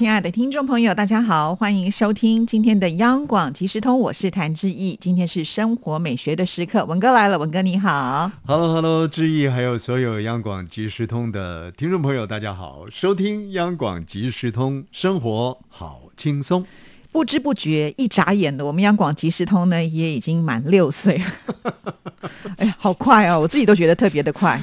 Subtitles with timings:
[0.00, 4.96] 亲爱的听众朋友，大家好，欢迎收听今天的央广即时通，我是谭志毅。
[4.98, 8.32] 今天是生活美学的时刻，文哥来了，文哥你好。
[8.46, 16.64] Hello Hello，志毅，还有所有央广即时通的听众朋友，大家好，收听央广即时通，生活好轻松。
[17.12, 21.74] 不知不觉，一眨眼的，我们央广即时通呢，也已经满六岁了。
[22.56, 23.38] 哎呀，好快哦！
[23.38, 24.58] 我自己都觉得特别的快。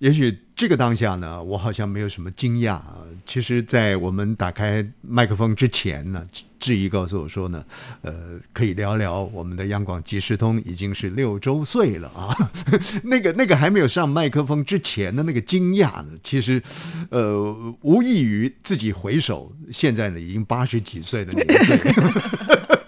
[0.00, 2.96] 也许这个当下呢，我好像没有什么惊讶啊。
[3.26, 6.24] 其实，在我们打开麦克风之前呢，
[6.58, 7.62] 志毅告诉我说呢，
[8.00, 12.34] 呃，可以聊聊我们的央广即时通已经是六周岁了啊。
[13.04, 16.62] 那个那个还没有上麦克风之前的那个惊讶呢，其实
[17.10, 21.72] 呃，无异于自己回首，现在呢已经八十几岁的年纪。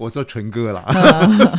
[0.00, 0.82] 我说纯哥了，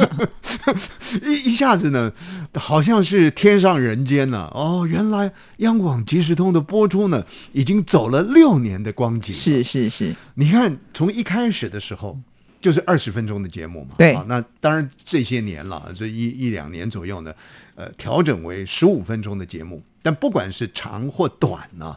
[1.21, 2.11] 一一下子呢，
[2.55, 4.51] 好像是天上人间了。
[4.55, 9.35] 哦，原来央广即时通的播出呢，已经走了六年的光景。
[9.35, 12.17] 是是是，你看，从一开始的时候
[12.59, 17.31] 就是二十分钟的节目嘛，对啊，那当然这些年了，这一一两年左右呢，
[17.75, 19.83] 呃，调整为十五分钟的节目。
[20.01, 21.95] 但不管是长或短呢、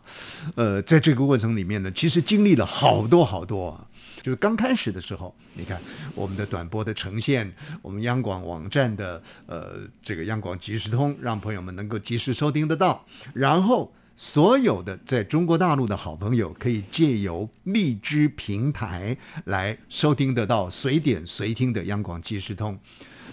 [0.56, 3.86] 呃，在这个过程里面呢，其实经历了好多好多啊。
[4.24, 5.78] 就是刚开始的时候，你看
[6.14, 13.04] 我们的短波的呈现，我们央广网站的呃这个央广即时通，让朋友们能够及时收听得到。
[13.34, 22.78] 然后所有的在中国大陆的好朋友，可以借由荔枝平台来收听得到随点随听的央广即时通。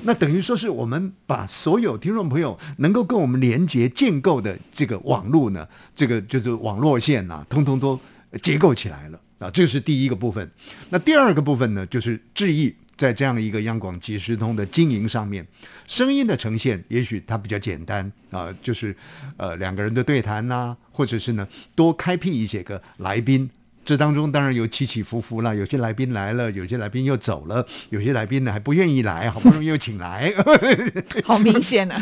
[0.03, 7.98] 那等于说是我们把所有听众朋友能够跟我们连接建构的这个网络呢，这个就是网络线呐、通通都
[8.44, 10.50] 结构起来了啊，这是第一个部分。
[10.89, 15.45] 那第二个部分呢，就是质疑在这样一个央广即时通的经营上面，
[15.88, 18.95] 声音的呈现也许它比较简单啊，就是
[19.38, 23.49] 呃两个人的对谈呐、或者是呢多开辟一些个来宾。
[23.83, 30.31] 这当中当然有起起伏伏了，有些来宾来了，有些来宾又走了，有些来宾呢还不愿意来，好不容易又请来。
[31.23, 32.02] 好明显啊！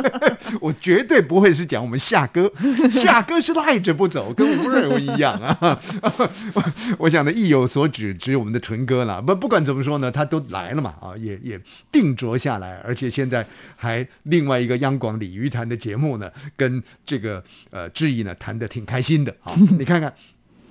[0.60, 2.50] 我绝对不会是讲我们夏哥，
[2.90, 5.80] 夏哥是赖着不走，跟吴瑞文一样啊。
[6.98, 9.20] 我想呢，意有所指，只有我们的纯哥了。
[9.20, 11.60] 不，不管怎么说呢，他都来了嘛，啊，也也
[11.92, 19.52] 定着下来，而且现在还另外一个央广鲤鱼谈的节目呢，跟这个呃志毅呢谈的挺开心的啊。
[19.78, 20.12] 你看看，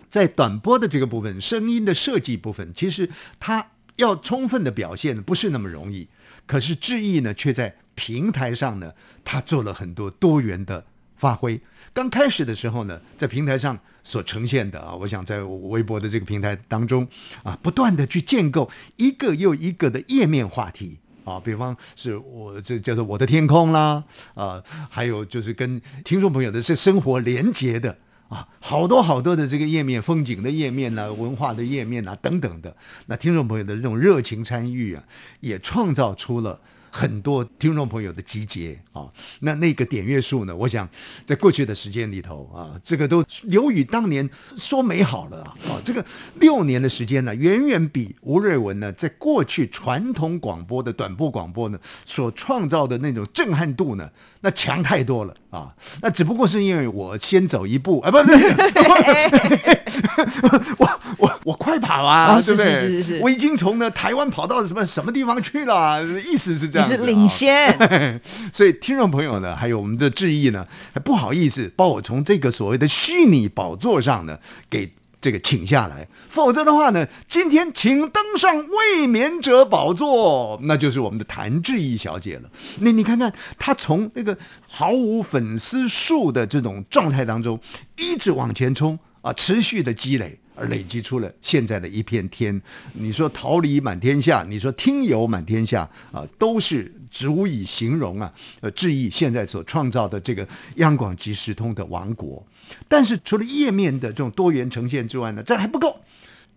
[0.09, 3.09] 在短波的这个部分，声音的设计部分，其实
[3.39, 6.07] 它要充分的表现不是那么容易。
[6.45, 8.91] 可是志毅呢，却在平台上呢，
[9.23, 10.83] 他做了很多多元的
[11.15, 11.61] 发挥。
[11.93, 17.07] 刚开始的时候呢，在平台上所呈现的啊，我想在微博的这个平台当中
[17.43, 20.97] 啊，不断的去建构一个又一个的页面话题。
[21.25, 24.03] 啊，比方是我这叫做我的天空啦，
[24.33, 27.95] 啊，还有就是跟听众朋友的是生活连接的
[28.29, 32.75] 啊，好多好多的这个页面，风景的页面呐、文化的页面呐、等等的，
[33.07, 35.03] 那听众朋友的这种热情参与啊，
[35.41, 36.59] 也创造出了。
[36.91, 39.03] 很多听众朋友的集结啊，
[39.41, 40.55] 那那个点阅数呢？
[40.55, 40.87] 我想
[41.25, 44.27] 在过去的时间里头啊，这个都刘宇当年
[44.57, 46.03] 说美好了啊，啊这个
[46.35, 54.09] 六年的时间呢，远远比吴瑞文呢在过去传统广播的短波广播呢所创造的那种震撼度呢，
[54.41, 55.73] 那强太多了啊。
[56.01, 58.31] 那只不过是因为我先走一步啊，不不，
[60.77, 62.75] 我我我快跑啊，哦对不对？
[62.75, 67.73] 是是是是我已经从呢台湾跑到什么什么地方去了，意思是这样是领先，
[68.51, 74.37] 所以听众朋友呢，还有我们的志毅呢，还不好意思把我从这个所谓的虚拟宝座上呢
[74.69, 74.91] 给。
[75.21, 82.43] 这个请下来，否则的话呢，今天请登上卫冕者宝座，那就是我们的谭志毅小姐了。
[82.79, 84.37] 那你看看，她从那个
[84.69, 87.59] 毫无粉丝数的这种状态当中，
[87.97, 90.37] 一直往前冲啊，持续的积累。
[90.61, 92.61] 而累积出了现在的一片天。
[92.91, 98.29] 你说桃李满天下，你说听友满天下啊，都是足以形容啊，
[98.59, 100.45] 呃，志毅现在所创造的这个
[100.75, 102.45] 央广即时通的王国。
[102.89, 105.97] 但是除了页面的这种多元呈现之外呢，这还不够。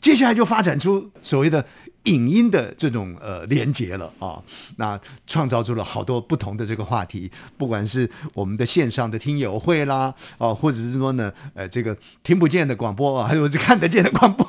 [0.03, 1.65] 接下来就发展出所谓的
[2.05, 4.37] 影音的这种呃连接了啊，
[4.77, 14.45] 那创造出了好多不同的这个话题，不管是我们的线上的听友会啦，哦、或者是说呢，呃，这个听不见的广播啊，还有这看得见的广播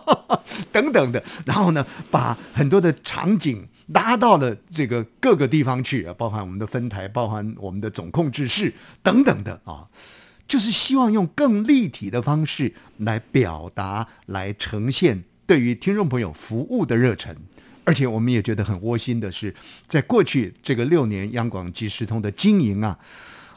[0.72, 3.68] 等等的，然后呢，把很多的场景。
[3.94, 8.70] 拉到了这个各个地方去啊，包含我们的分台，包含我们的总控制室
[9.02, 9.88] 等等的啊，
[10.48, 17.36] 就是希望用更立体的方式来表达、来呈现对于听众朋友服务的热忱。
[17.84, 19.54] 而且我们也觉得很窝心的是，
[19.86, 22.98] 在过去这个六年央广即时通的经营啊，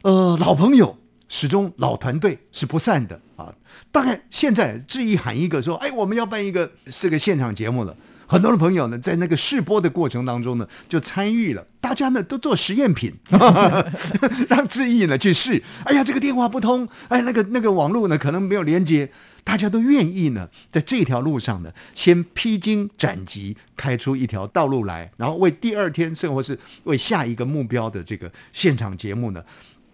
[0.03, 0.97] 呃，老朋友
[1.27, 3.53] 始终老团队是不散的啊。
[3.91, 7.95] 大概现在志毅喊一个说：“哎，我们要办一个是个现场节目了。”
[8.31, 11.67] 很多的朋友呢，在那个试播的过程当中呢，就参与了。
[11.81, 13.13] 大家呢都做实验品，
[14.47, 15.61] 让志毅呢去试。
[15.83, 19.11] 哎呀，这个电话不通，哎，那个那个网络呢可能没有连接。
[19.43, 29.43] 大家都愿意呢，在这条路上呢，先披荆斩棘，开出一条道路来，然后为第二天，甚或是为下一个目标的这个现场节目呢，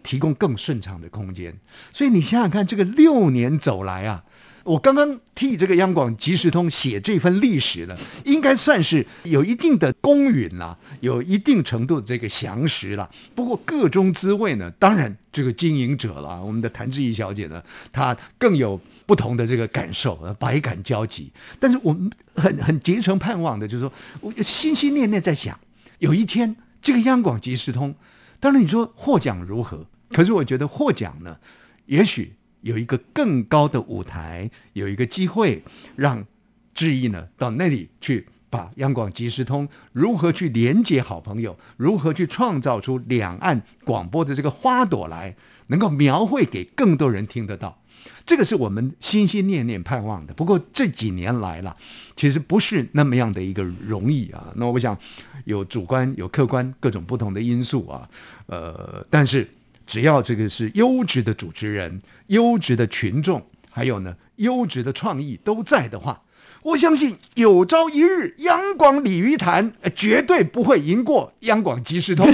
[0.03, 1.57] 提供更顺畅的空间。
[1.91, 4.23] 所以你想想看，这个六年走来啊。
[4.67, 13.09] 我刚刚替这个央广即时通写这份历史呢，应该算是有一定的公允啦，有一定程度的这个详实了。
[13.33, 21.31] 不过个中滋味呢，当然这个经营者了，我们的谭志怡小姐呢，她更有不同的这个感受，百感交集。
[21.61, 25.57] 但是我们很很竭诚盼望的，就是说，我心心念念在想，
[25.99, 27.95] 有一天这个央广即时通，
[28.41, 29.87] 当然你说获奖如何？
[30.09, 31.37] 可是我觉得获奖呢，
[31.85, 32.33] 也许。
[32.61, 35.63] 有一个更高的舞台，有一个机会
[35.95, 36.25] 让
[36.73, 45.35] 志毅呢到那里去，把央广即时通如何去连接好朋友，如何去创造出两岸广播的这个花朵来，
[45.67, 47.81] 能够描绘给更多人听得到。
[48.25, 50.33] 这个是我们心心念念盼望的。
[50.33, 51.75] 不过这几年来了，
[52.15, 54.51] 其实不是那么样的一个容易啊。
[54.55, 54.97] 那我想
[55.45, 58.09] 有主观有客观各种不同的因素啊，
[58.47, 59.47] 呃，但是。
[59.87, 66.21] 只要这个是优质的主持人、优质的群众，还有呢优质的创意都在的话。
[66.63, 72.27] 我相信有朝一日，央广鲤鱼潭绝对不会赢过央广即时通。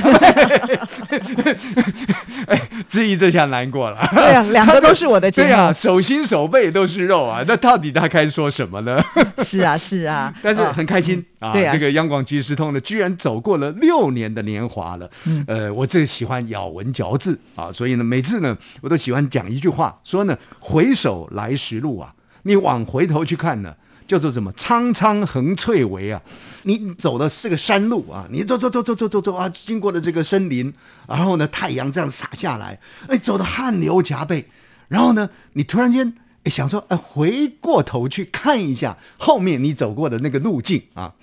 [2.47, 3.97] 哎，志毅这下难过了。
[4.13, 5.29] 对啊，两个都是我的。
[5.31, 9.01] 对啊，手心手背都是肉啊，那到底他该说什么呢？
[9.43, 11.53] 是啊，是啊， 但是很开心啊。
[11.53, 15.09] 这个央广即时通呢，居然走过了六年的年华了。
[15.45, 23.75] 呃，我最喜欢咬文嚼字啊，所以呢，每次呢，我都喜欢讲一句话，说呢，回首来时路啊，你往回头去看呢。
[24.07, 24.51] 叫做什么？
[24.53, 26.21] 苍苍横翠微啊！
[26.63, 30.73] 你走的是个山路啊，你走走走走走走走啊，经过了这个森林，
[31.07, 34.45] 然后呢，太阳这样洒下来，哎，走的汗流浃背，
[34.87, 36.13] 然后呢，你突然间
[36.45, 41.13] 想说，哎，回过头去看一下后面你走过的那个路径啊，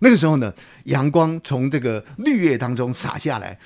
[0.00, 0.52] 那个时候呢，
[0.84, 3.58] 阳光从这个绿叶当中洒下来，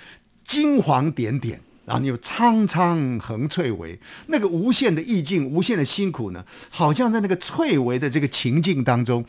[0.47, 1.61] 金黄点点。
[1.85, 3.99] 然后你有苍苍横翠微，
[4.29, 9.25] 那个无限的意境、无限的辛苦呢，好像在那个翠微的这个情境当中，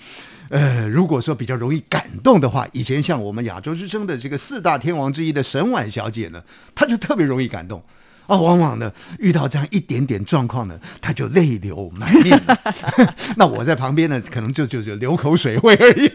[0.50, 6.42] 呃，如果说比较容易感动的话，以前像我们亚洲之声的这个四大天王之一的沈婉小姐呢，
[6.74, 7.84] 她就特别容易感动。
[8.28, 12.42] 啊，往往呢遇到这样一点点状况呢，他就泪流满面。
[13.38, 16.12] 那我在旁边呢，可能就就就流口水味而已。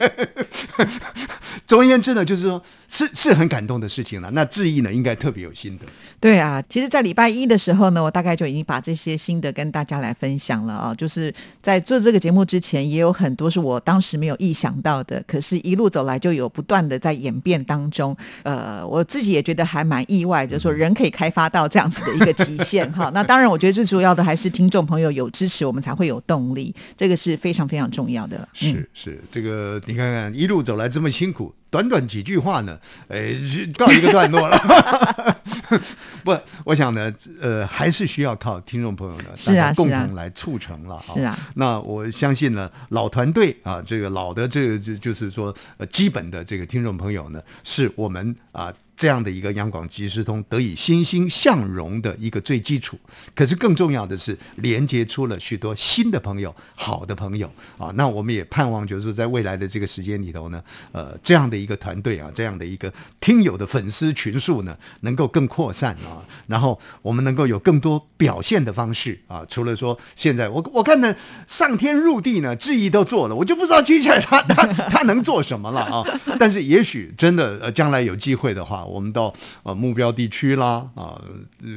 [1.70, 4.28] 总而言之呢，就是说是是很感动的事情了。
[4.32, 5.86] 那志毅呢，应该特别有心得。
[6.18, 10.92] 对啊，其实，在礼拜一的时候呢，我大概就已经把这些心得跟大家来分享了啊。
[10.92, 11.32] 就是
[11.62, 18.16] 在做这个节目之前，也有很多是我当时没有意想到的，可是一路走来就有不断的在演变当中。
[18.42, 22.00] 呃，我自己也觉得还蛮意外，就是说人可以开发到这样子。
[22.04, 28.48] 的一个极限哈，那当然，我觉得最主要的还是听众朋友有支持，我们才会有动力，这个是非常非常重要的。
[28.54, 31.54] 是是，这个你看看一路走来这么辛苦。
[31.70, 33.34] 短短几句话呢，哎，
[33.78, 34.58] 告一个段落了。
[36.24, 41.00] 不，我想呢，呃，还是需要靠听众朋友呢，大家共同来促成了。
[41.00, 52.98] 是啊，那我相信呢，老团队啊，这个老的这个就就是说，呃，基本的这个听众朋友呢，是我们啊这样的一个央广即时通得以欣欣向荣的一个最基础。
[53.34, 57.92] 可是更重要的是，连接出了许多新的朋友、好的朋友啊。
[57.94, 61.60] 那我们也盼望，就是说，在未来的这个时间里头呢，呃，这样的。
[61.60, 62.90] 一个团队啊，这样的一个
[63.20, 69.44] 听友的粉丝群数呢，能够更扩散啊，然后我们能够有更多表现的方式啊。
[69.46, 71.14] 除了说现在我我看呢，
[71.46, 76.02] 上天入地呢，质疑都做了，我就不知道接下来他他他能做什么了啊。
[76.38, 79.32] 但是也许真的呃，将来有机会的话，我们到
[79.62, 81.20] 呃目标地区啦啊，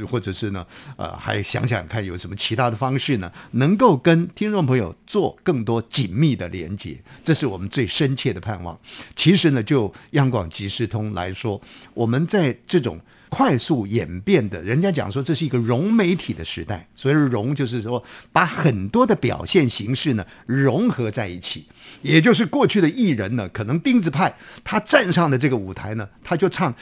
[0.10, 0.66] 或者是呢
[0.98, 8.78] 呃，还想想看有什么其他的方式呢，能够跟听众朋友做更多紧密的连接，这是我们最深切的盼望。
[9.16, 11.62] 其实呢，就央广即时通来说，
[11.94, 13.00] 我们在这种
[13.34, 14.62] 快速演变的。
[14.62, 21.66] 人家讲说这是一个融媒体的时代，所以融就是说把很多的表现形式呢融合在一起。
[22.04, 26.74] 也就是过去的艺人呢，可能钉子派他站上的这个舞台呢，他就唱。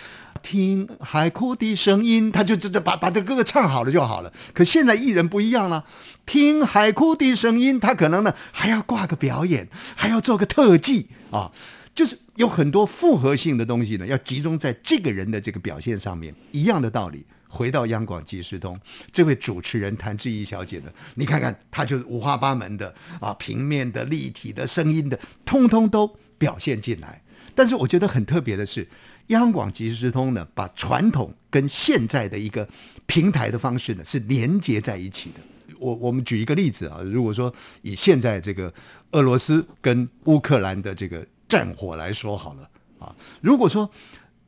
[0.43, 4.33] 听海哭的声音，他就这这把把这歌歌唱好了就好了。
[4.55, 5.85] 可现在艺人不一样了，
[6.25, 11.51] 听海哭的声音，他可能呢还要挂个表演，还要做个特技啊，
[11.93, 16.33] 就是有很多复合性的东西呢，要集中在这个人的这个表现上面。
[16.51, 18.79] 一样的道理，回到央广即时通，
[19.11, 26.07] 这位主持人谭志毅小姐呢，你看看她就是五花八门的啊，平面的、立体的、声音的，通通都
[26.37, 27.21] 表现进来。
[27.53, 28.87] 但是我觉得很特别的是。
[29.27, 32.67] 央广即时通呢，把传统跟现在的一个
[33.05, 35.75] 平台的方式呢，是连接在一起的。
[35.79, 38.73] 我我们举一个例子啊，如果说以现在这个
[39.11, 43.91] 俄罗斯跟乌克兰的这个战火来说好了啊，如果说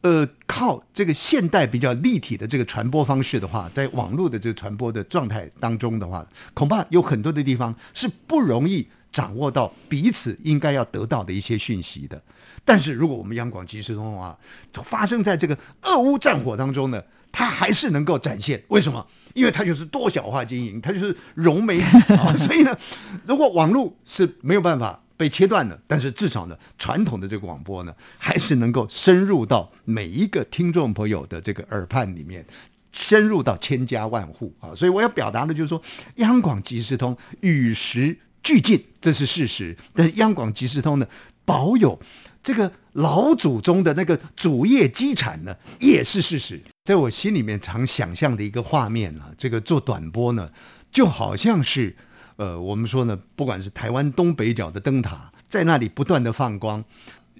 [0.04, 12.22] 呃靠这个现代比较立体的这个传播方式的话，在网络的这个传播的状态当中的话，恐怕有很多的地方是不容易掌握到彼此应该要得到的一些讯息的。
[12.64, 14.40] 但是，如果我们央广即时通的话，
[14.72, 18.64] 发生在这个俄乌战火当中呢，它还是能够展现。
[18.70, 19.06] 为什么？
[19.34, 21.82] 因为它就是多小化经营，它就是融媒。
[22.38, 22.78] 所以呢，
[23.26, 32.46] 如果网络是没有办法被切断了，但是至少呢，传统的这个广播呢，还是能够深入到每一个听众朋友的这个耳畔里面，
[32.92, 34.74] 深入到千家万户啊。
[34.76, 35.82] 所以我要表达的就是说，
[36.16, 39.76] 央广即时通与时俱进，这是事实。
[39.94, 41.08] 但是央广即时通呢，
[41.46, 42.00] 保有。
[42.42, 46.62] 这个老祖宗的那个主业基产呢，也是事实。
[46.84, 50.50] 在我心里面常想象的一个画面呢，这个做短波呢，
[50.92, 51.96] 就好像是，
[52.36, 56.84] 呃，我们说呢，不管是台湾东北角的灯塔，在那里不断的放光。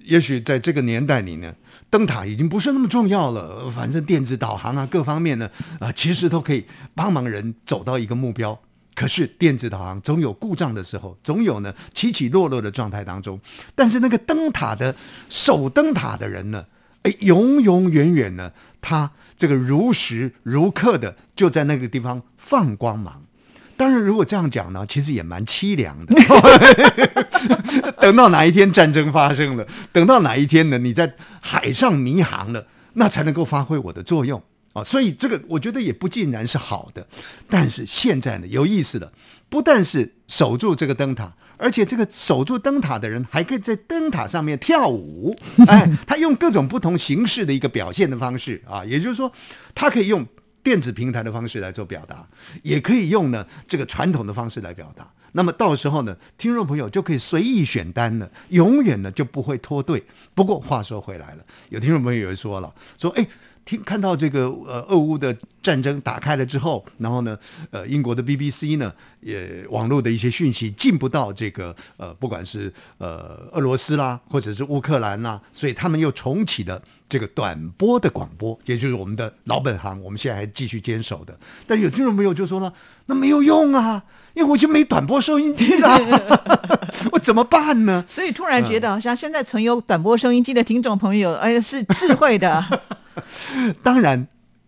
[0.04, 1.54] 也许在这个年代里呢，
[1.88, 8.58] 灯塔已经不是那么重要了，反正电子导航啊，各方面呢，啊，其实都可以帮忙人走到一个目标。
[8.94, 13.40] 可是电子导航总有故障的时候，总有呢起起落落的状态当中。
[13.74, 14.94] 但是那个灯塔的
[15.28, 16.64] 守灯塔的人呢，
[17.02, 23.22] 哎，永永远远呢，他这个如时如刻的就在那个地方放光芒。
[23.76, 26.14] 当然，如果这样讲呢，其实也蛮凄凉的。
[28.00, 34.42] 等到哪一天战争发生了，等到哪一天呢，你在海上迷航了，那才能够发挥我的作用。
[34.72, 37.06] 啊，所以这个我觉得也不尽然是好的，
[37.48, 39.12] 但是现在呢，有意思的
[39.48, 45.36] 不但是守住这个灯塔，而且这个守住灯塔的人还可以在灯塔上面跳舞，
[45.68, 49.32] 哎，他用各种不同形式的一个表现的方式啊，也就是说，
[49.76, 50.26] 他可以用
[50.64, 52.26] 电子平台的方式来做表达，
[52.62, 55.08] 也可以用呢这个传统的方式来表达。
[55.32, 60.02] 那么到时候呢，听众朋友就可以随意选单了，永远呢就不会脱队。
[60.34, 63.24] 不过话说回来了，有听众朋友也说了，说哎。
[63.64, 67.38] 听看到这个呃俄乌的战争打开了之后，然后呢，
[67.70, 81.34] 呃英国的 BBC 呢也网络的一些讯息进不到这个呃不管是呃俄罗斯啦或者是乌克兰啦，所以他们又重启了这个短波的广播，也就是我们的老本行，我们现在还继续坚守的。
[81.66, 82.72] 但有听众朋友就说了，
[83.06, 84.04] 那没有用啊，
[84.34, 85.98] 因为我已经没短波收音机了，
[87.12, 88.04] 我怎么办呢？
[88.06, 92.62] 所以突然觉得好像现在存有短波收音机的听众朋友，哎是智慧的。
[93.82, 94.26] 当然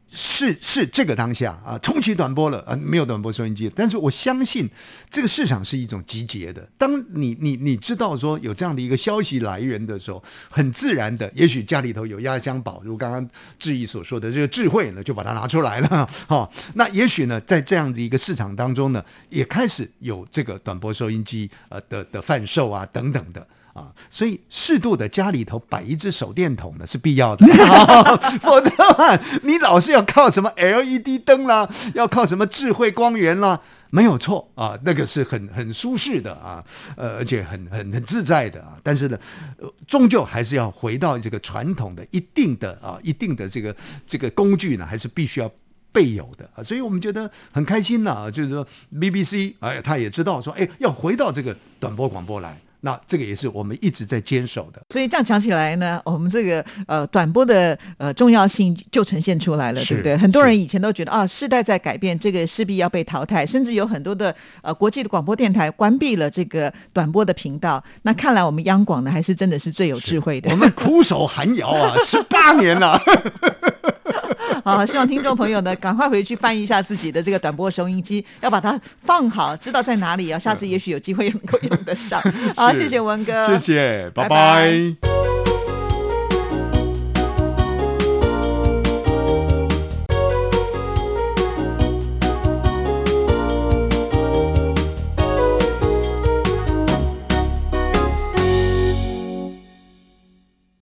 [0.09, 4.71] 是是这个当下啊，重启短波了啊，没有短波收音机，但是我相信
[5.11, 6.67] 这个市场是一种集结的。
[6.79, 16.09] 当你你你知道说有这样的一个消息来源的时候，很自然的，也许家里头有压箱宝，如刚刚志毅所说的这个智慧呢，就把它拿出来了。
[16.29, 23.45] 哈，那也许呢，在这样的一个市场当中呢，也开始有这个短波收音机呃的的贩售啊等等的。
[23.77, 27.47] 啊，所以适度的家里头摆一只手电筒呢是必要的，
[28.41, 28.71] 否则
[29.43, 36.65] 你老是要靠什么 LED 灯啦，要靠什么智慧光源啦，没有错啊，那个是很很舒适的啊，
[36.97, 39.19] 呃，而且很很很自在的啊，但是呢，
[39.87, 45.51] 终究还是要回到这个传统的一定的啊，一定的这个这个工具呢，还是必须要
[45.93, 52.59] 备有的啊，所以我们觉得很开心呢，就是说 BBC 哎，他也知道说，哎，要回到这个短波广播来。
[52.81, 60.17] 那这个也是我们一直在坚守的，所以这样讲起来呢，我们这个呃短波的呃重要性就呈现出来了，对不对？
[60.17, 67.83] 很多人以前都觉得啊，世代在改变，这个势必要被淘汰，甚至有很多的呃国际的广播电台关闭了这个短波的频道。
[68.03, 70.51] 那看来我们央广呢，还是真的是最有智慧的。
[70.51, 73.01] 我们苦守寒窑啊，十八年了。
[74.67, 82.21] 好，希望听众朋友呢，赶快回去翻一下自己的这个短波收音机，要把它放好，知道在哪里啊，下次也许有机会能够用得上。
[82.57, 85.06] 好，谢谢文哥，谢谢，拜拜。